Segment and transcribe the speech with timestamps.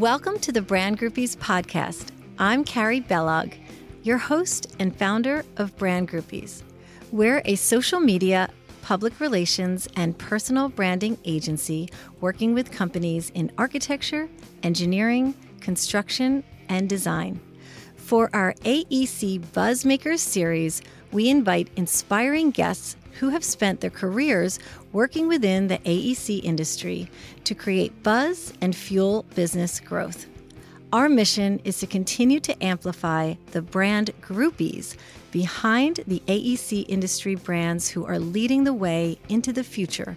[0.00, 2.06] Welcome to the Brand Groupies podcast.
[2.38, 3.52] I'm Carrie Bellog,
[4.02, 6.62] your host and founder of Brand Groupies.
[7.12, 8.48] We're a social media,
[8.80, 11.90] public relations, and personal branding agency
[12.22, 14.26] working with companies in architecture,
[14.62, 17.38] engineering, construction, and design.
[18.10, 20.82] For our AEC Buzzmakers series,
[21.12, 24.58] we invite inspiring guests who have spent their careers
[24.92, 27.08] working within the AEC industry
[27.44, 30.26] to create buzz and fuel business growth.
[30.92, 34.96] Our mission is to continue to amplify the brand groupies
[35.30, 40.16] behind the AEC industry brands who are leading the way into the future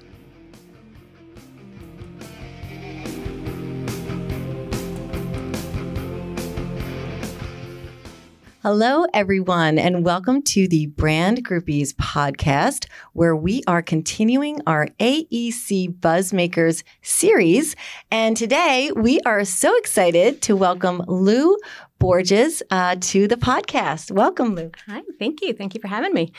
[8.63, 15.99] Hello, everyone, and welcome to the Brand Groupies podcast, where we are continuing our AEC
[15.99, 17.75] Buzzmakers series.
[18.09, 21.57] And today we are so excited to welcome Lou
[22.03, 24.11] Borges uh, to the podcast.
[24.11, 24.71] Welcome, Lou.
[24.87, 25.53] Hi, thank you.
[25.53, 26.33] Thank you for having me.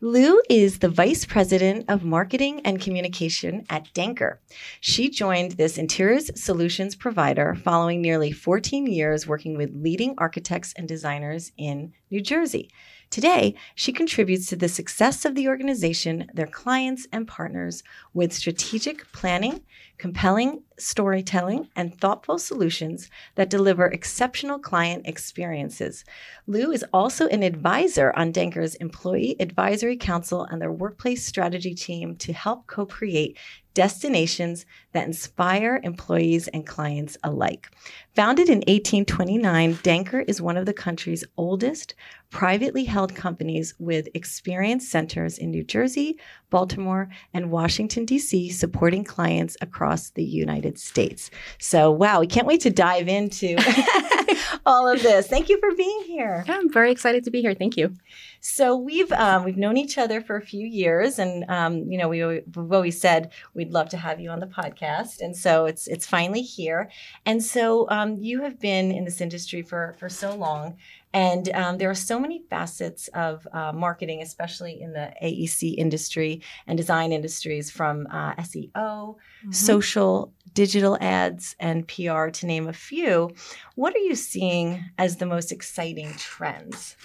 [0.00, 4.38] Lou is the Vice President of Marketing and Communication at dancker.
[4.80, 10.88] She joined this interiors solutions provider following nearly 14 years working with leading architects and
[10.88, 12.70] designers in New Jersey.
[13.10, 17.82] Today, she contributes to the success of the organization, their clients, and partners
[18.14, 19.62] with strategic planning,
[19.98, 26.04] compelling storytelling, and thoughtful solutions that deliver exceptional client experiences.
[26.46, 32.14] Lou is also an advisor on dancker's Employee Advisory Council and their workplace strategy team
[32.14, 33.36] to help co create
[33.74, 37.70] destinations that inspire employees and clients alike.
[38.14, 41.94] Founded in 1829, dancker is one of the country's oldest
[42.30, 46.16] privately held companies with experience centers in New Jersey,
[46.48, 51.30] Baltimore, and Washington, D.C., supporting clients across the United States.
[51.58, 53.56] So, wow, we can't wait to dive into
[54.66, 55.26] all of this.
[55.26, 56.44] Thank you for being here.
[56.46, 57.54] Yeah, I'm very excited to be here.
[57.54, 57.94] Thank you.
[58.40, 62.08] So we've um, we've known each other for a few years, and um, you know
[62.08, 64.79] we, we've always said we'd love to have you on the podcast,
[65.20, 66.90] and so it's it's finally here.
[67.26, 70.76] And so um, you have been in this industry for for so long,
[71.12, 76.42] and um, there are so many facets of uh, marketing, especially in the AEC industry
[76.66, 79.50] and design industries, from uh, SEO, mm-hmm.
[79.50, 83.30] social, digital ads, and PR, to name a few.
[83.74, 86.96] What are you seeing as the most exciting trends?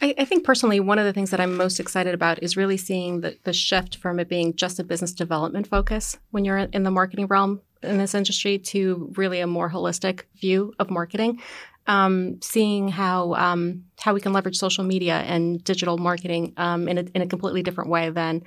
[0.00, 2.76] I, I, think personally, one of the things that I'm most excited about is really
[2.76, 6.82] seeing the, the shift from it being just a business development focus when you're in
[6.82, 11.40] the marketing realm in this industry to really a more holistic view of marketing.
[11.86, 16.98] Um, seeing how um, how we can leverage social media and digital marketing um, in
[16.98, 18.42] a in a completely different way than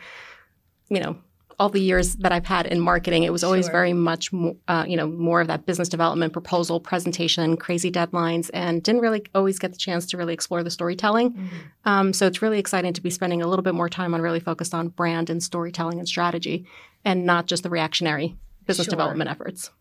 [0.89, 1.17] you know
[1.59, 3.73] all the years that I've had in marketing, it was always sure.
[3.73, 8.49] very much, more, uh, you know, more of that business development, proposal, presentation, crazy deadlines,
[8.53, 11.31] and didn't really always get the chance to really explore the storytelling.
[11.31, 11.57] Mm-hmm.
[11.85, 14.39] Um, so it's really exciting to be spending a little bit more time on really
[14.39, 16.65] focused on brand and storytelling and strategy,
[17.03, 18.91] and not just the reactionary business sure.
[18.91, 19.71] development efforts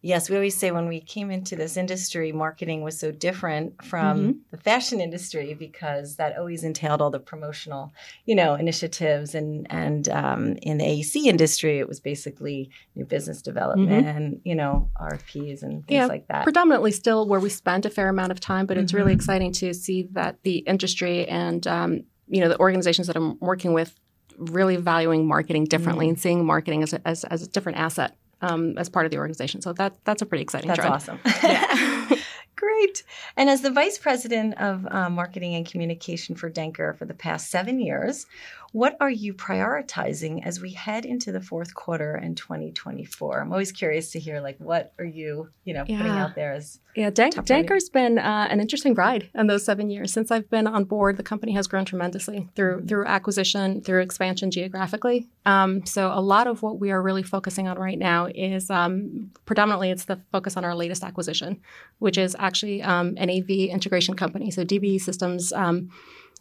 [0.00, 4.18] yes, we always say when we came into this industry, marketing was so different from
[4.18, 4.38] mm-hmm.
[4.50, 7.92] the fashion industry because that always entailed all the promotional,
[8.24, 9.34] you know, initiatives.
[9.34, 14.16] And and um, in the AEC industry, it was basically new business development mm-hmm.
[14.16, 16.44] and you know RFPs and things yeah, like that.
[16.44, 18.84] Predominantly still where we spent a fair amount of time, but mm-hmm.
[18.84, 19.20] it's really mm-hmm.
[19.20, 23.72] exciting to see that the industry and um, you know the organizations that I'm working
[23.72, 23.94] with
[24.36, 26.10] really valuing marketing differently mm.
[26.10, 29.18] and seeing marketing as a, as, as a different asset um, as part of the
[29.18, 29.60] organization.
[29.60, 30.68] So that that's a pretty exciting.
[30.68, 30.94] That's trend.
[30.94, 31.20] awesome.
[31.42, 32.16] Yeah.
[32.56, 33.04] Great.
[33.36, 37.52] And as the vice president of uh, marketing and communication for dancker for the past
[37.52, 38.26] seven years,
[38.72, 43.40] what are you prioritizing as we head into the fourth quarter in 2024?
[43.40, 45.96] I'm always curious to hear, like, what are you, you know, yeah.
[45.96, 47.10] putting out there as yeah.
[47.10, 50.84] Dank, dancker's been uh, an interesting ride in those seven years since I've been on
[50.84, 51.16] board.
[51.16, 55.28] The company has grown tremendously through through acquisition, through expansion geographically.
[55.46, 59.30] Um, so a lot of what we are really focusing on right now is um,
[59.46, 61.60] predominantly it's the focus on our latest acquisition,
[62.00, 64.50] which is actually um, an AV integration company.
[64.50, 65.90] So DBE Systems um,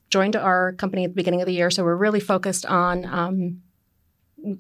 [0.10, 1.70] joined our company at the beginning of the year.
[1.70, 3.62] So we're really focused on um,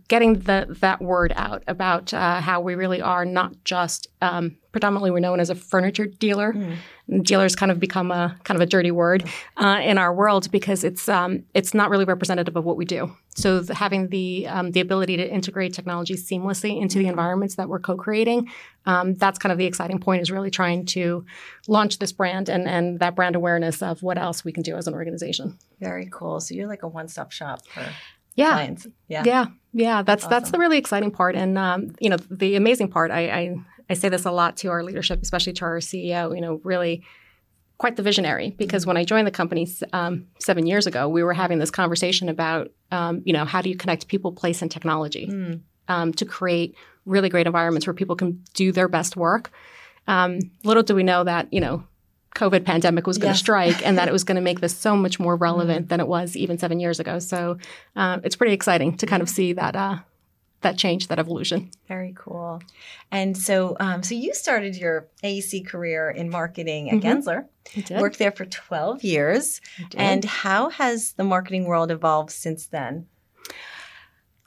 [0.08, 5.10] getting the, that word out about uh, how we really are not just um, predominantly
[5.10, 6.54] we're known as a furniture dealer.
[6.54, 6.78] Mm.
[7.24, 10.84] Dealers kind of become a kind of a dirty word uh, in our world because
[10.84, 13.12] it's um, it's not really representative of what we do.
[13.36, 17.70] So the, having the um, the ability to integrate technology seamlessly into the environments that
[17.70, 18.50] we're co-creating,
[18.86, 20.22] um, that's kind of the exciting point.
[20.22, 21.26] Is really trying to
[21.68, 24.86] launch this brand and and that brand awareness of what else we can do as
[24.86, 25.58] an organization.
[25.80, 26.40] Very cool.
[26.40, 27.84] So you're like a one-stop shop for
[28.36, 28.52] yeah.
[28.52, 28.86] clients.
[29.08, 29.24] Yeah.
[29.26, 29.46] Yeah.
[29.74, 30.04] Yeah.
[30.04, 30.30] That's that's, awesome.
[30.30, 31.36] that's the really exciting part.
[31.36, 33.56] And um, you know, the amazing part, I, I
[33.90, 36.36] I say this a lot to our leadership, especially to our CEO.
[36.36, 37.04] You know, really
[37.78, 41.34] quite the visionary because when I joined the company um, seven years ago, we were
[41.34, 45.28] having this conversation about, um, you know, how do you connect people, place, and technology
[45.28, 45.62] mm.
[45.88, 46.76] um, to create
[47.06, 49.52] really great environments where people can do their best work.
[50.08, 51.84] Um, little do we know that, you know,
[52.36, 53.40] COVID pandemic was going to yes.
[53.40, 55.90] strike and that it was going to make this so much more relevant mm.
[55.90, 57.20] than it was even seven years ago.
[57.20, 57.58] So
[57.96, 59.98] uh, it's pretty exciting to kind of see that uh,
[60.62, 61.70] that change, that evolution.
[61.88, 62.62] Very cool.
[63.12, 67.08] And so, um, so you started your AEC career in marketing at mm-hmm.
[67.08, 67.46] Gensler.
[67.76, 68.02] I did.
[68.02, 69.62] Worked there for 12 years.
[69.96, 73.08] And how has the marketing world evolved since then?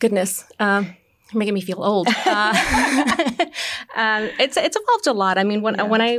[0.01, 0.45] Goodness.
[0.59, 0.97] Um,
[1.35, 2.09] making me feel old.
[2.27, 2.53] Uh,
[3.97, 5.37] uh, it's it's evolved a lot.
[5.37, 5.83] I mean, when yeah.
[5.83, 6.19] when I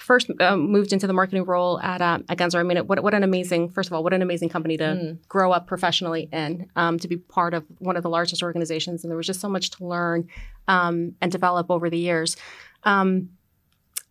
[0.00, 3.14] first um, moved into the marketing role at uh, at Gensler, I mean, what what
[3.14, 5.28] an amazing first of all, what an amazing company to mm.
[5.28, 9.10] grow up professionally in, um, to be part of one of the largest organizations, and
[9.10, 10.28] there was just so much to learn
[10.68, 12.36] um, and develop over the years.
[12.84, 13.30] Um,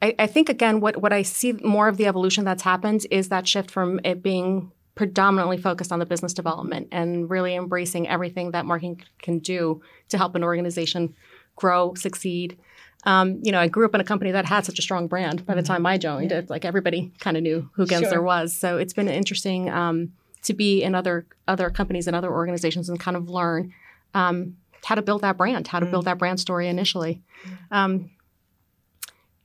[0.01, 3.29] I, I, think again, what what I see more of the evolution that's happened is
[3.29, 8.51] that shift from it being predominantly focused on the business development and really embracing everything
[8.51, 11.15] that marketing can do to help an organization
[11.55, 12.57] grow, succeed,
[13.05, 15.45] um, you know, I grew up in a company that had such a strong brand.
[15.45, 15.67] By the mm-hmm.
[15.67, 16.39] time I joined, yeah.
[16.39, 18.21] it's like everybody kind of knew who Gensler sure.
[18.21, 18.55] was.
[18.55, 20.11] So it's been interesting um,
[20.43, 23.73] to be in other other companies and other organizations and kind of learn
[24.13, 25.91] um, how to build that brand, how to mm-hmm.
[25.91, 27.21] build that brand story initially.
[27.71, 28.11] Um,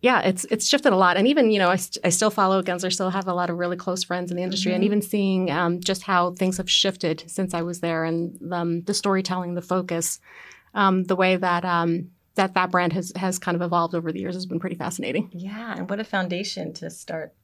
[0.01, 2.61] yeah, it's it's shifted a lot, and even you know I, st- I still follow
[2.61, 4.77] Gensler, still have a lot of really close friends in the industry, mm-hmm.
[4.77, 8.83] and even seeing um, just how things have shifted since I was there, and um,
[8.83, 10.19] the storytelling, the focus,
[10.75, 11.65] the way that
[12.35, 15.31] that that brand has has kind of evolved over the years has been pretty fascinating.
[15.33, 17.35] Yeah, and what a foundation to start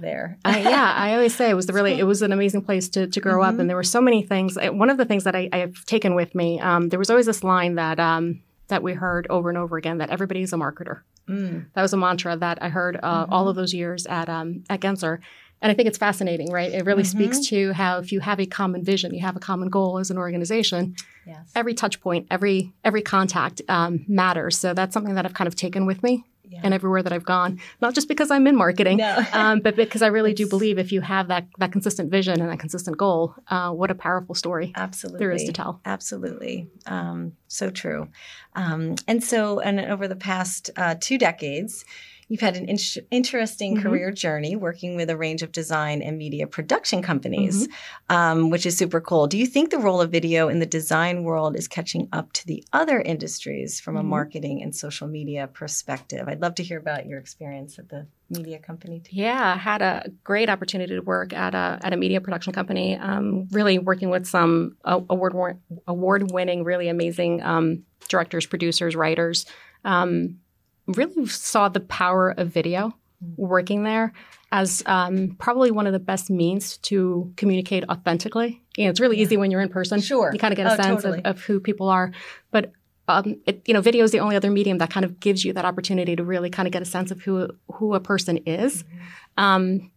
[0.00, 0.38] there.
[0.44, 3.06] uh, yeah, I always say it was the really it was an amazing place to
[3.06, 3.54] to grow mm-hmm.
[3.54, 4.56] up, and there were so many things.
[4.60, 7.26] One of the things that I, I have taken with me, um, there was always
[7.26, 11.00] this line that um, that we heard over and over again that everybody's a marketer.
[11.28, 11.66] Mm.
[11.74, 13.32] That was a mantra that I heard uh, mm-hmm.
[13.32, 15.18] all of those years at um, at Gensler.
[15.60, 16.72] And I think it's fascinating, right?
[16.72, 17.18] It really mm-hmm.
[17.18, 20.10] speaks to how if you have a common vision, you have a common goal as
[20.10, 20.94] an organization,
[21.26, 21.50] yes.
[21.54, 24.56] every touch point, every every contact um, matters.
[24.58, 26.60] So that's something that I've kind of taken with me yeah.
[26.62, 27.60] and everywhere that I've gone.
[27.80, 29.24] Not just because I'm in marketing, no.
[29.32, 32.50] um, but because I really do believe if you have that that consistent vision and
[32.50, 35.80] that consistent goal, uh, what a powerful story absolutely there is to tell.
[35.84, 38.08] Absolutely, um, so true.
[38.54, 41.84] Um, and so, and over the past uh, two decades
[42.28, 42.78] You've had an in-
[43.10, 43.82] interesting mm-hmm.
[43.82, 48.16] career journey working with a range of design and media production companies, mm-hmm.
[48.16, 49.26] um, which is super cool.
[49.26, 52.46] Do you think the role of video in the design world is catching up to
[52.46, 54.06] the other industries from mm-hmm.
[54.06, 56.28] a marketing and social media perspective?
[56.28, 59.00] I'd love to hear about your experience at the media company.
[59.00, 59.16] Too.
[59.16, 62.96] Yeah, I had a great opportunity to work at a at a media production company.
[62.96, 69.46] Um, really working with some uh, award award winning, really amazing um, directors, producers, writers.
[69.84, 70.40] Um,
[70.88, 72.94] really saw the power of video
[73.36, 74.12] working there
[74.50, 78.62] as um, probably one of the best means to communicate authentically.
[78.76, 80.00] You know, it's really easy when you're in person.
[80.00, 80.30] Sure.
[80.32, 81.18] You kind of get a oh, sense totally.
[81.24, 82.12] of, of, who people are.
[82.50, 82.72] But
[83.08, 85.52] um, it, you know, video is the only other medium that kind of gives you
[85.54, 88.82] that opportunity to really kind of get a sense of who who a person is.
[88.82, 89.44] Mm-hmm.
[89.44, 89.90] Um,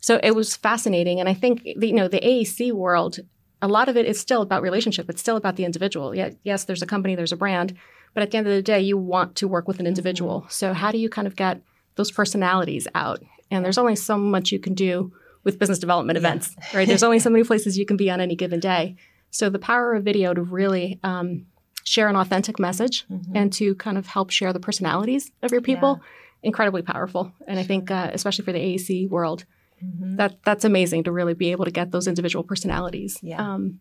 [0.00, 3.20] so it was fascinating, and I think the, you know the AEC world.
[3.62, 5.08] A lot of it is still about relationship.
[5.08, 6.14] It's still about the individual.
[6.14, 7.74] Yeah, yes, there's a company, there's a brand,
[8.14, 10.40] but at the end of the day, you want to work with an individual.
[10.40, 10.50] Mm-hmm.
[10.50, 11.60] So how do you kind of get
[11.96, 13.22] those personalities out?
[13.50, 16.88] And there's only so much you can do with business development events, right?
[16.88, 18.96] There's only so many places you can be on any given day.
[19.30, 21.46] So the power of video to really um,
[21.82, 23.36] share an authentic message mm-hmm.
[23.36, 26.48] and to kind of help share the personalities of your people, yeah.
[26.48, 27.32] incredibly powerful.
[27.46, 29.44] And I think, uh, especially for the AEC world,
[29.84, 30.16] mm-hmm.
[30.16, 33.54] that that's amazing to really be able to get those individual personalities yeah.
[33.54, 33.80] um,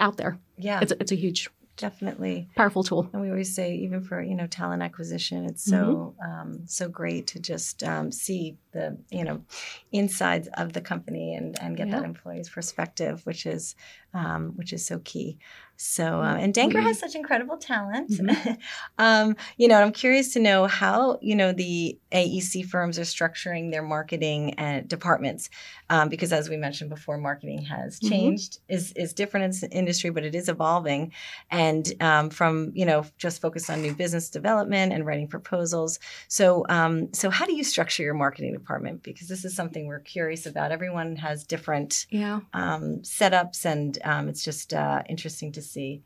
[0.00, 0.38] out there.
[0.56, 1.48] Yeah, it's, it's a huge
[1.80, 3.08] definitely powerful tool.
[3.12, 6.40] And we always say, even for you know talent acquisition, it's so mm-hmm.
[6.40, 9.42] um, so great to just um, see the you know
[9.90, 11.96] insides of the company and and get yeah.
[12.00, 13.74] that employee's perspective, which is
[14.14, 15.38] um, which is so key.
[15.82, 16.88] So, uh, and dancker mm-hmm.
[16.88, 18.10] has such incredible talent.
[18.10, 18.52] Mm-hmm.
[18.98, 23.70] um, you know, I'm curious to know how, you know, the AEC firms are structuring
[23.70, 25.48] their marketing and departments.
[25.88, 28.10] Um, because as we mentioned before, marketing has mm-hmm.
[28.10, 28.74] changed, mm-hmm.
[28.74, 31.12] is, is different in the industry, but it is evolving.
[31.50, 35.98] And um, from, you know, just focused on new business development and writing proposals.
[36.28, 39.02] So, um, so how do you structure your marketing department?
[39.02, 40.72] Because this is something we're curious about.
[40.72, 42.40] Everyone has different yeah.
[42.52, 46.02] Um, setups, and um, it's just uh, interesting to see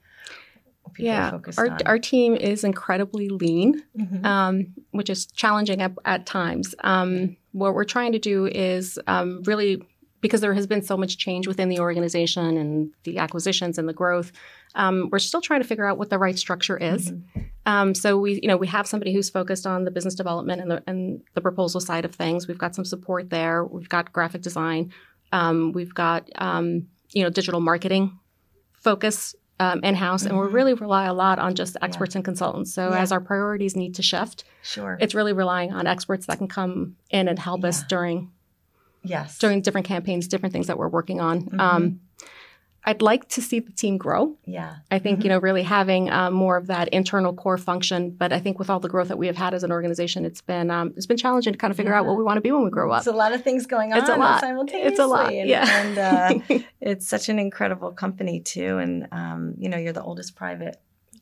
[0.98, 1.78] yeah, our, on.
[1.86, 4.24] our team is incredibly lean, mm-hmm.
[4.24, 6.74] um, which is challenging at, at times.
[6.80, 9.82] Um, what we're trying to do is um, really
[10.20, 13.92] because there has been so much change within the organization and the acquisitions and the
[13.92, 14.32] growth,
[14.74, 17.10] um, we're still trying to figure out what the right structure is.
[17.10, 17.40] Mm-hmm.
[17.66, 20.70] Um, so we, you know, we have somebody who's focused on the business development and
[20.70, 22.48] the, and the proposal side of things.
[22.48, 23.64] We've got some support there.
[23.64, 24.94] We've got graphic design.
[25.30, 28.18] Um, we've got, um, you know, digital marketing
[28.72, 30.34] focus um, in house, mm-hmm.
[30.34, 32.18] and we really rely a lot on just experts yeah.
[32.18, 32.72] and consultants.
[32.74, 33.00] So yeah.
[33.00, 36.96] as our priorities need to shift, sure, it's really relying on experts that can come
[37.10, 37.68] in and help yeah.
[37.68, 38.30] us during
[39.02, 41.42] yes during different campaigns, different things that we're working on.
[41.42, 41.60] Mm-hmm.
[41.60, 42.00] Um,
[42.86, 44.36] I'd like to see the team grow.
[44.44, 44.76] Yeah.
[44.90, 45.24] I think, mm-hmm.
[45.24, 48.10] you know, really having uh, more of that internal core function.
[48.10, 50.42] But I think with all the growth that we have had as an organization, it's
[50.42, 52.00] been um, it's been challenging to kind of figure yeah.
[52.00, 52.98] out what we want to be when we grow up.
[52.98, 54.40] It's a lot of things going on it's a lot.
[54.40, 54.90] simultaneously.
[54.90, 55.32] It's a lot.
[55.32, 55.82] And, yeah.
[55.82, 55.98] and
[56.50, 58.78] uh, it's such an incredible company too.
[58.78, 60.76] And um, you know, you're the oldest private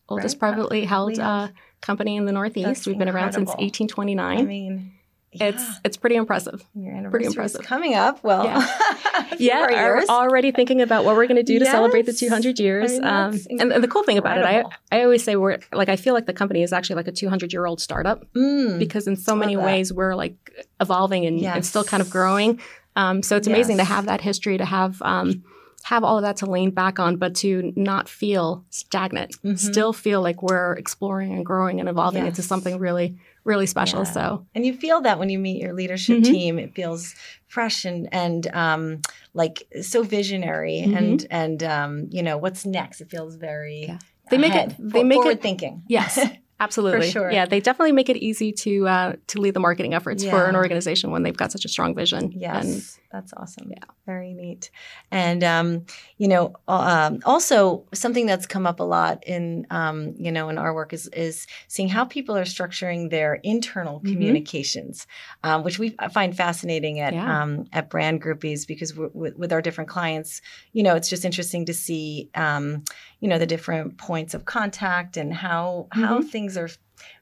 [0.09, 0.41] oldest right?
[0.41, 1.49] privately held uh,
[1.81, 2.67] company in the Northeast.
[2.67, 4.39] That's We've been around since 1829.
[4.39, 4.93] I mean,
[5.33, 5.47] yeah.
[5.47, 6.63] It's it's pretty impressive.
[6.75, 7.63] Your anniversary pretty impressive.
[7.63, 8.23] coming up.
[8.23, 11.73] Well, yeah, yeah are already thinking about what we're going to do to yes.
[11.73, 12.93] celebrate the 200 years.
[12.93, 15.59] I mean, um, and, and, the cool thing about it, I I always say we're
[15.73, 18.79] like I feel like the company is actually like a 200 year old startup mm,
[18.79, 19.65] because in so many that.
[19.65, 20.37] ways we're like
[20.81, 21.55] evolving and, yes.
[21.57, 22.61] and still kind of growing.
[22.95, 23.89] Um, so it's amazing yes.
[23.89, 25.01] to have that history to have.
[25.01, 25.45] Um,
[25.85, 29.57] have all of that to lean back on, but to not feel stagnant, mm-hmm.
[29.57, 32.31] still feel like we're exploring and growing and evolving yes.
[32.31, 34.01] into something really, really special.
[34.05, 34.11] Yeah.
[34.13, 36.25] So, and you feel that when you meet your leadership Mhm.
[36.25, 37.15] team, it feels
[37.49, 39.01] fresh and and um,
[39.35, 40.97] like so visionary Mhm.
[40.97, 43.01] and and um, you know what's next.
[43.01, 43.99] It feels very Yeah.
[44.31, 45.83] They make it- they for- make it- thinking.
[45.89, 46.19] yes,
[46.61, 47.11] absolutely.
[47.11, 47.31] sure.
[47.31, 50.57] Yeah, they definitely make it easy to uh, to lead the marketing efforts for an
[50.57, 52.33] organization when they've got such a strong vision.
[52.35, 52.83] Yes, And
[53.13, 53.71] that's awesome.
[53.71, 53.85] Yeah.
[54.07, 54.71] very neat.
[55.13, 55.85] And um,
[56.17, 60.59] you know, um, also something that's come up a lot in um, you know in
[60.59, 64.11] our work is is seeing how people are structuring their internal Mhm.
[64.11, 65.07] communications,
[65.45, 67.43] um, which we find fascinating at Yeah.
[67.43, 70.41] um, at brand groupies because we're, with, with our different clients,
[70.73, 72.83] you know, it's just interesting to see um,
[73.21, 76.69] you know the different points of contact and how how things are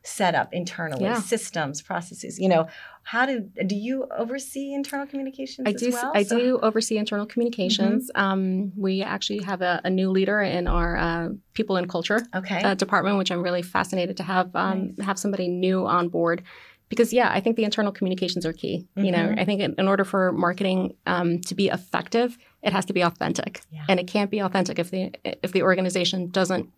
[0.03, 1.21] set up internally, Yeah.
[1.21, 2.39] systems, processes.
[2.39, 2.67] You know,
[3.03, 5.67] how do do you oversee internal communications?
[5.67, 5.91] I as do.
[5.91, 6.13] well?
[6.15, 8.11] I So- do oversee internal communications.
[8.15, 8.25] Mm-hmm.
[8.25, 12.61] Um, we actually have a, a new leader in our uh, people and culture Okay.
[12.63, 15.07] uh, department, which I'm really fascinated to have um, Nice.
[15.07, 16.43] have somebody new on board.
[16.89, 18.89] Because yeah, I think the internal communications are key.
[18.97, 19.39] You know, Mhm.
[19.41, 23.03] I think in, in order for marketing um, to be effective, it has to be
[23.03, 23.85] authentic, Yeah.
[23.89, 25.13] and it can't be authentic if the
[25.45, 26.69] if the organization doesn't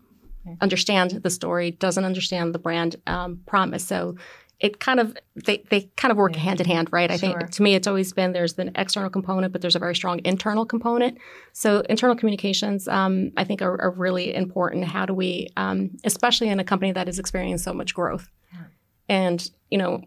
[0.61, 3.85] Understand the story, doesn't understand the brand um, promise.
[3.87, 4.17] So
[4.61, 6.41] it kind of they, they kind of work Yeah.
[6.43, 7.11] hand in hand, right?
[7.11, 7.37] I Sure.
[7.39, 10.21] think to me it's always been there's an external component, but there's a very strong
[10.25, 11.19] internal component.
[11.53, 14.85] So internal communications, um, I think, are, are really important.
[14.85, 18.61] How do we, um, especially in a company that is experiencing so much growth, Yeah.
[19.09, 20.03] and you know,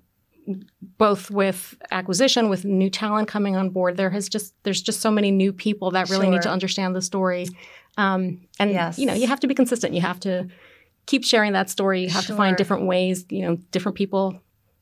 [0.97, 5.11] both with acquisition, with new talent coming on board, there has just there's just so
[5.11, 7.47] many new people that really need to understand the story,
[7.97, 8.97] um, and Yes.
[8.99, 9.93] you know, you have to be consistent.
[9.93, 10.47] You have to
[11.05, 12.01] keep sharing that story.
[12.03, 13.25] You have to find different ways.
[13.29, 14.41] You know, different people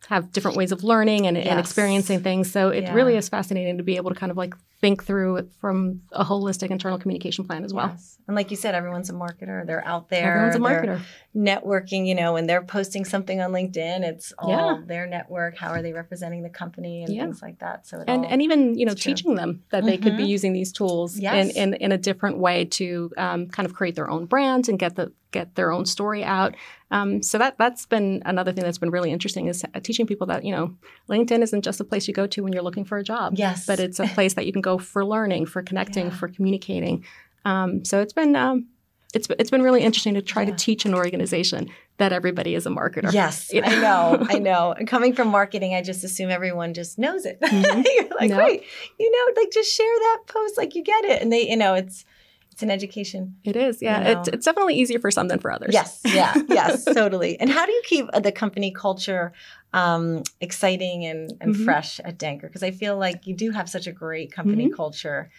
[0.10, 2.52] have different ways of learning and, and experiencing things.
[2.52, 2.94] So it Yeah.
[2.94, 6.26] really is fascinating to be able to kind of like think through it from a
[6.26, 7.88] holistic internal communication plan as well.
[7.88, 8.18] Yes.
[8.28, 9.66] And like you said, everyone's a marketer.
[9.66, 10.34] They're out there.
[10.52, 11.00] Everyone's a marketer.
[11.36, 14.82] networking, you know, when they're posting something on LinkedIn, it's all Yeah.
[14.86, 15.58] their network.
[15.58, 17.24] How are they representing the company and Yeah.
[17.24, 17.88] things like that.
[17.88, 20.28] So and all, and even you know teaching them that they could be Mhm.
[20.30, 21.56] using these tools Yes.
[21.56, 24.78] in, in in a different way to um, kind of create their own brand and
[24.78, 26.56] get the get their own story out.
[26.92, 30.46] Um, so that that's been another thing that's been really interesting is teaching people that
[30.46, 30.74] you know
[31.10, 33.66] LinkedIn isn't just a place you go to when you're looking for a job, yes.
[33.66, 36.16] but it's a place that you can go for learning, for connecting, Yeah.
[36.18, 37.04] for communicating.
[37.46, 38.68] Um, so it's been um,
[39.14, 40.52] it's it's been really interesting to try Yeah.
[40.52, 43.12] to teach an organization that everybody is a marketer.
[43.14, 44.72] Yes, You I know, I know.
[44.72, 47.40] And coming from marketing, I just assume everyone just knows it.
[47.54, 47.84] Mhm.
[47.96, 48.38] You're like, No.
[48.38, 48.64] wait,
[49.00, 51.74] you know, like just share that post, like you get it, and they, you know,
[51.76, 52.06] it's
[52.54, 53.36] it's an education.
[53.44, 53.98] It is, yeah.
[53.98, 54.12] You know.
[54.22, 55.74] It's, it's definitely easier for some than for others.
[55.74, 57.40] Yes, yeah, yes, totally.
[57.40, 59.34] And how do you keep uh, the company culture
[59.74, 61.66] um, exciting and, and Mhm.
[61.66, 62.44] fresh at dancker?
[62.44, 64.76] Because I feel like you do have such a great company Mm-hmm.
[64.76, 65.30] culture,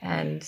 [0.00, 0.42] and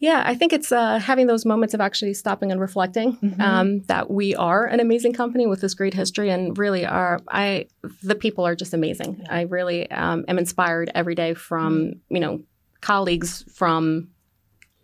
[0.00, 3.40] Yeah, I think it's uh, having those moments of actually stopping and reflecting Mhm.
[3.40, 7.20] um, that we are an amazing company with this great history, and really are.
[7.28, 7.66] I
[8.02, 9.10] the people are just amazing.
[9.20, 9.38] Yeah.
[9.38, 12.42] I really um, am inspired every day from you know
[12.80, 14.08] colleagues from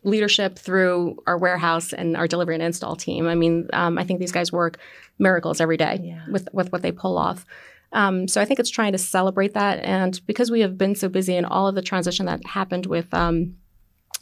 [0.03, 3.29] leadership through our warehouse and our delivery and install team.
[3.29, 4.79] I mean, um, I think these guys work
[5.19, 6.23] miracles every day Yeah.
[6.31, 7.45] with with what they pull off.
[7.93, 11.09] Um, so I think it's trying to celebrate that, and because we have been so
[11.09, 13.57] busy in all of the transition that happened with um,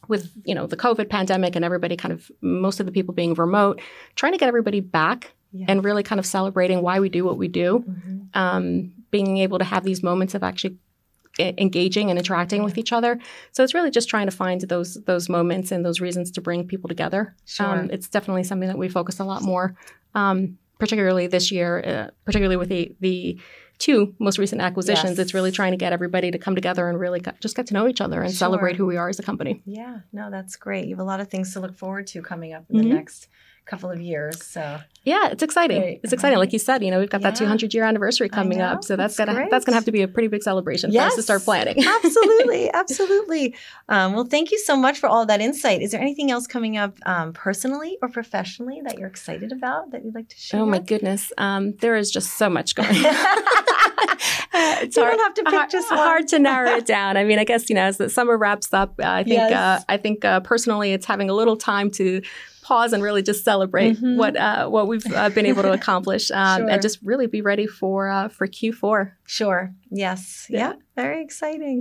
[0.08, 3.34] with you know the COVID pandemic and everybody kind of most of the people being
[3.34, 3.80] remote,
[4.16, 5.66] trying to get everybody back Yeah.
[5.68, 8.36] and really kind of celebrating why we do what we do, Mhm.
[8.36, 10.76] um, being able to have these moments of actually
[11.38, 13.18] engaging and interacting with each other.
[13.52, 16.66] So it's really just trying to find those those moments and those reasons to bring
[16.66, 17.34] people together.
[17.46, 17.66] Sure.
[17.66, 19.74] Um, it's definitely something that we focus a lot more,
[20.14, 23.38] um, particularly this year, uh, particularly with the the
[23.78, 25.10] two most recent acquisitions.
[25.10, 25.18] Yes.
[25.20, 27.86] It's really trying to get everybody to come together and really just get to know
[27.86, 28.36] each other and Sure.
[28.38, 29.62] celebrate who we are as a company.
[29.66, 30.86] Yeah, no, that's great.
[30.86, 32.82] You have a lot of things to look forward to coming up in Mhm.
[32.82, 33.28] the next
[33.68, 34.42] couple of years.
[34.44, 35.80] So Yeah, it's exciting.
[35.80, 36.00] Great.
[36.02, 36.38] It's exciting.
[36.38, 39.16] Like you said, you know, we've got that 200 year anniversary coming up, so that's
[39.16, 39.50] That's gonna great.
[39.50, 41.76] that's gonna have to be a pretty big celebration for us to start planning.
[42.04, 43.54] absolutely, absolutely.
[43.88, 45.82] Um, well, thank you so much for all that insight.
[45.82, 50.04] Is there anything else coming up um, personally or professionally that you're excited about that
[50.04, 50.60] you'd like to share?
[50.60, 52.88] Oh my goodness, um, there is just so much going.
[53.06, 53.14] on.
[54.82, 55.98] it's You don't have to pick hard, just one.
[55.98, 57.16] hard to narrow it down.
[57.16, 59.52] I mean, I guess you know as the summer wraps up, uh, I think Yes.
[59.52, 62.22] uh, I think uh, personally, it's having a little time to
[62.68, 64.16] pause and really just celebrate Mhm.
[64.20, 66.70] what uh, what we've uh, been able to accomplish, um, Sure.
[66.70, 68.98] and just really be ready for uh, for Q4.
[69.38, 69.60] Sure.
[70.04, 70.46] Yes.
[70.48, 70.58] Yeah.
[70.58, 70.72] Yeah.
[71.02, 71.76] Very exciting.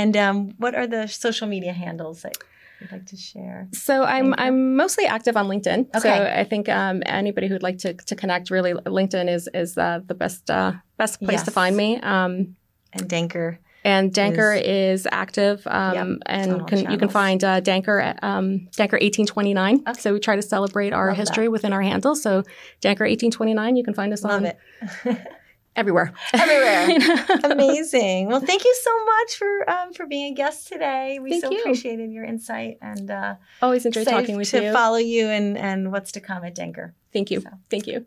[0.00, 2.34] And um, what are the social media handles that
[2.80, 3.68] you'd like to share?
[3.72, 4.28] So I'm.
[4.44, 5.80] I'm mostly active on LinkedIn.
[5.92, 6.18] So Okay.
[6.42, 10.14] I think um, anybody who'd like to, to connect, really, LinkedIn is is uh, the
[10.22, 11.88] best uh, best place to find me.
[12.14, 12.32] Um,
[12.96, 13.58] And dancker.
[13.88, 18.68] And dancker is, active, um, Yep, and can, you can find uh, dancker at um,
[18.76, 19.82] dancker eighteen twenty nine.
[19.88, 19.98] Okay.
[19.98, 22.14] So we try to celebrate our Love history within our handle.
[22.14, 22.42] So
[22.82, 23.76] dancker eighteen twenty nine.
[23.76, 24.58] You can find us Love on it.
[25.76, 26.12] everywhere.
[26.34, 26.90] Everywhere.
[26.90, 27.24] You know?
[27.44, 28.28] Amazing.
[28.28, 31.18] Well, thank you so much for um, for being a guest today.
[31.22, 31.60] We Thank so you.
[31.60, 34.62] appreciated your insight and uh, Always enjoy talking with to you.
[34.64, 36.92] To follow you and and what's to come at dancker.
[37.12, 37.40] Thank you.
[37.40, 37.50] So.
[37.70, 38.04] Thank you.